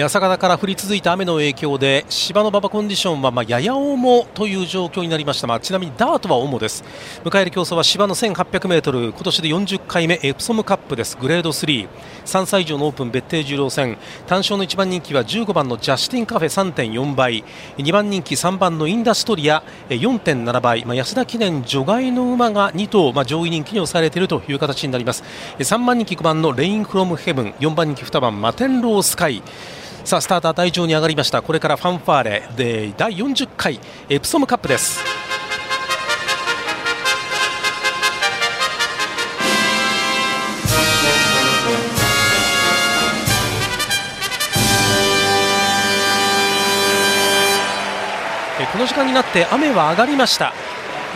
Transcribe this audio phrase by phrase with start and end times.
[0.00, 6.82] 朝方から降り続いた雨の影響で芝の馬場コンディションはまやや重という状況になりました、まあ、ちなみにダートは重です。
[7.22, 11.18] 迎える競争は芝の 1800m 今年で40回目エプソムカップです。
[11.18, 13.98] グレード33歳以上のオープン別邸重量戦。
[14.26, 17.44] 単勝の1番人気は15番のジャスティンカフェ3.4倍。
[17.76, 25.22] 2番人気3番のインダストリア4.7倍、まあ、安田記念除外の馬が2頭、まあ、上位人気に抑えられているという形になります。
[25.58, 27.50] 3番人気5番のレインフロムヘブン。
[27.60, 29.42] 4番人気2番マテンロースカイ。
[30.04, 31.40] さあスターター台上に上がりました。
[31.42, 32.42] これからファンファーレ。
[32.56, 35.00] で第40回エプソムカップです。
[48.72, 50.54] この時間になって雨は上がりました。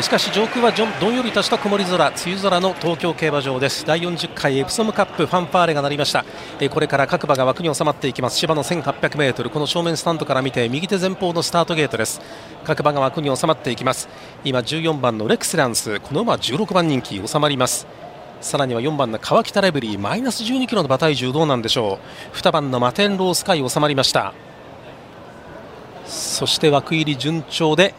[0.00, 3.84] しかし上空はどんよりとした曇り空梅雨空の東京競馬場です。
[3.84, 6.24] 第40回エプソムカップファンファーレが鳴りました。
[6.70, 8.38] これから各馬が枠に収まっていきます。
[8.38, 12.22] 芝の 1800m この正面スタンドから見て右手前方のスタートゲートです。
[12.64, 14.08] 各馬が枠に収まっていきます。
[14.44, 17.86] 今14番のレクセランスこの馬16番人気収まります。
[18.40, 21.98] さらには4番の川北レブリーマイナス12キロの馬体重どうなんでしょ
[22.32, 22.36] う。
[22.38, 24.32] 2番のマテンロースカイ収まりました。
[26.06, 27.94] そして枠入り順調で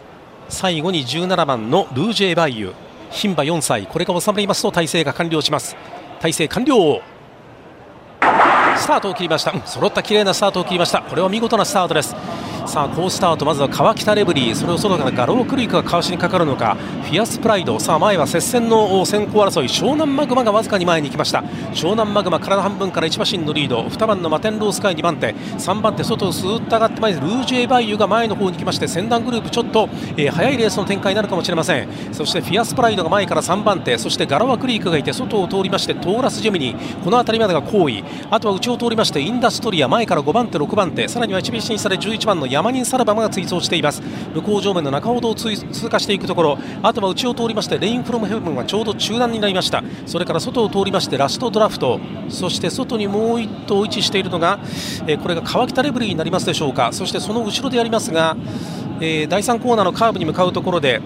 [0.49, 2.73] 最後に17番のルージェバイユ。
[3.11, 3.85] 牝馬4歳。
[3.87, 5.75] これが収まりますと体制が完了します。
[6.19, 7.01] 体制完了。
[8.75, 11.01] スタートを切りました、揃った綺麗なスタートを切りました。
[11.01, 12.15] これは見事なスタートです。
[12.65, 21.43] さあ好スタートまずは川北レブリーそれを外からガロークリークがかわしにかかるのかフィアスプライドさあ前は接戦の先行争い湘南マグマがわずかに前に行きました。
[21.73, 31.87] 湘南マグマ体半分から1馬身のリード2番のマテンロースカイ2番手3番手外をスーッと上がって前ルージュエバイユが前の方に来まして先団グループちょっと、えー、早いレースの展開になるかもしれません。
[32.13, 38.03] そしてフィアスプライドが前から3番手そしてガラワクリークがいて外を通りましてトーラスジェミニこの辺りまでが好位。
[38.31, 44.01] あとは内を通りましてインダストリア前から5番手6番手さらには1馬身差で11番のヤマニンサラバマが追走しています。
[44.33, 46.57] 向こう上面の中ほどを通過していくところ。
[46.81, 49.83] あとは内を通りましてレインフロムヘブンがちょうど中段になりました。
[50.05, 51.99] それから外を通りましてラストドラフト。
[52.29, 54.59] そして外にもう1頭位置しているのが、
[55.07, 56.89] えー、これが川北レブリーになりますでしょうか。
[56.93, 58.37] そしてその後ろでありますが、
[59.01, 61.01] えー、第3コーナーのカーブに向かうところで、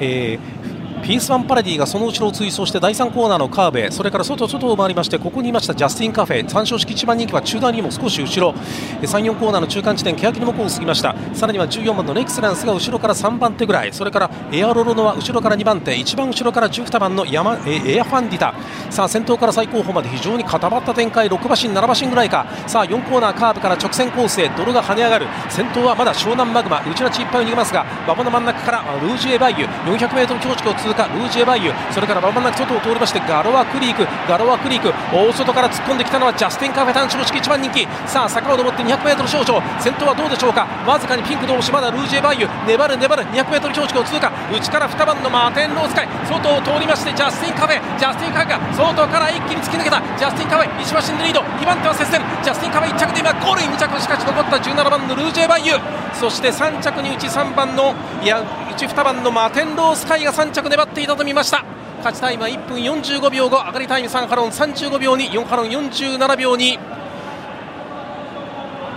[0.00, 0.59] えー
[1.02, 6.48] ピースワンパラディがその後ろを追走して第3コーナーのカーブへそれから外外を回りましてここにいましたジャスティンカフェ。
[6.48, 8.54] 単勝式1番人気は中段にも少し後ろ。
[9.02, 11.14] 34コーナーの中間地点欅の向こうを過ぎました。
[11.34, 13.92] さらには14番のレクセランスが後ろから3番手ぐらい。
[13.92, 15.94] それからエアロロノは後ろから2番手。
[15.96, 18.54] 一番後ろから12番のヤマエアファンディタ。
[18.90, 21.28] さあ先頭から最後方まで非常に固まった展開。
[21.28, 22.46] 6馬身7馬身ぐらいか。
[22.66, 24.48] さあ4コーナーカーブから直線コースへ。
[24.56, 25.26] 泥が跳ね上がる。
[25.48, 26.82] 先頭はまだ湘南マグマ。
[26.86, 29.66] 内ラチいっぱい逃げますが馬場の真ん中からルージュエバイユ。
[29.66, 31.04] 400m 強軸を通過。
[31.08, 31.72] ルージュエバイユ。
[31.90, 34.06] それからまもなく外を通りましてガロアクリーク。
[34.28, 34.92] ガロアクリーク。
[35.14, 37.86] 大外から突っ込んできたのはジャスティンカフェ単勝式1番人気。
[38.06, 40.66] さあ坂を登って 200m 少々先頭はどうでしょうか？
[40.86, 41.72] わずかにピンク帽子。
[41.72, 42.48] まだルージュエバイユ。
[42.66, 43.22] 粘る粘る。
[43.30, 44.30] 200m 標識を通過。
[44.50, 46.08] 内から2番のマテンロウスカイ。
[46.26, 47.80] 外を通りましてジャスティンカフェ。
[47.98, 50.00] ジャスティンカフェが外から一気に突き抜けた。
[50.18, 51.40] ジャスティンカフェ1馬身のリード。
[51.40, 52.20] 2番手は接戦。
[52.42, 54.56] ジャスティンカフェ1着で今ゴールイン2着しかし残った。
[54.56, 55.74] 17番のルージュエバイユ。
[56.14, 58.44] そして3着にうち3番のいやう
[58.76, 61.64] ち2番のマテンロウスカイが3着粘っていたと見ました。
[61.98, 66.78] 勝ちタイムは1分45秒5上がりタイム3ハロン35秒に4ハロン47秒に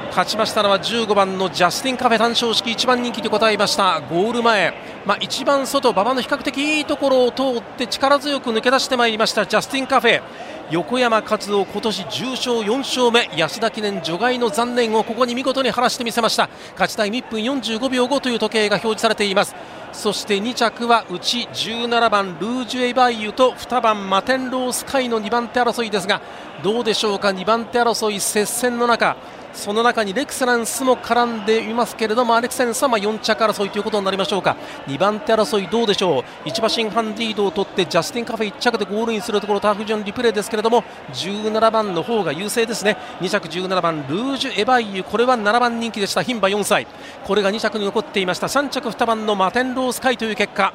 [0.10, 4.00] 勝ちましたのは15番のジャスティンカフェ単勝式1番人気で答えました。
[4.00, 4.72] ゴール前、
[5.08, 10.22] まあ、一番外馬場の比較的いいところを通って力強く抜け出してまいりましたジャスティンカフェ。
[10.70, 13.28] 横山和夫今年10勝4勝目。
[13.36, 16.48] 安田記念除外の残念をここに見事に晴らしてみせました。
[16.74, 19.56] 勝ちタイム1分45秒後という時計が表示されています。
[19.94, 26.22] そして2着はうち17番ルージュエバイユと2番マテンロースカイの2番手争いですが
[26.62, 29.16] どうでしょうか？2番手争い接戦の中
[29.54, 34.58] その中にレクセランスも絡んでいますけれどもアレクセンスは4着争いということになりましょうか。
[34.88, 42.98] 2番手争いどうでしょう？1馬身半リードを取ってジャスティン・カフェ1着でゴールインするところターフジョンリプレイですけれども17番の方が優勢ですね。
[43.20, 45.04] 2着17番ルージュ・エバイユ。
[45.04, 46.22] これは7番人気でした。
[46.22, 46.88] 牝馬4歳。
[47.24, 48.48] これが2着に残っていました。
[48.48, 50.74] 3着2番のマテンロースカイという結果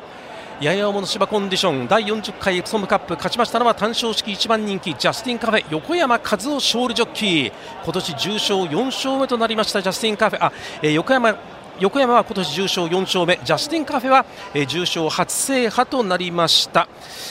[0.60, 7.52] やや重の芝コンディション第40回エプソムカップ勝ちましたのは単勝式1番人気ジャスティンカフェ横山和夫勝利ジョッキー。
[7.84, 10.44] 今年重賞4勝目となりましたジャスティンカフェ。
[10.44, 10.52] あ、
[10.82, 11.38] えー、横山
[11.80, 13.38] 横山は今年重賞4勝目。
[13.44, 16.88] ジャスティンカフェは、えー、重賞初制覇となりました。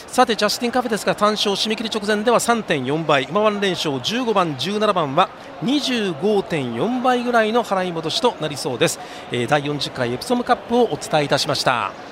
[0.07, 3.25] さてジャスティンカフェですが単勝締め切り直前では3.4倍。
[3.25, 5.29] 馬番連勝15番17番は
[5.63, 8.99] 25.4倍ぐらいの払い戻しとなりそうです、
[9.31, 12.06] えー、第40回エプソムカップをお伝えいたしました。